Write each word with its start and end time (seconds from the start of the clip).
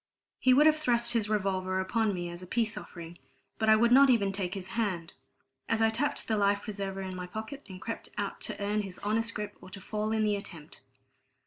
And 0.01 0.07
he 0.39 0.53
would 0.55 0.65
have 0.65 0.77
thrust 0.79 1.13
his 1.13 1.29
revolver 1.29 1.79
upon 1.79 2.11
me 2.11 2.27
as 2.31 2.41
a 2.41 2.47
peace 2.47 2.75
offering, 2.75 3.19
but 3.59 3.69
I 3.69 3.75
would 3.75 3.91
not 3.91 4.09
even 4.09 4.31
take 4.31 4.55
his 4.55 4.69
hand, 4.69 5.13
as 5.69 5.79
I 5.79 5.91
tapped 5.91 6.27
the 6.27 6.37
life 6.37 6.63
preserver 6.63 7.01
in 7.03 7.15
my 7.15 7.27
pocket, 7.27 7.63
and 7.69 7.79
crept 7.79 8.09
out 8.17 8.41
to 8.41 8.59
earn 8.59 8.81
his 8.81 8.97
honest 9.03 9.35
grip 9.35 9.55
or 9.61 9.69
to 9.69 9.79
fall 9.79 10.11
in 10.11 10.23
the 10.23 10.35
attempt. 10.35 10.81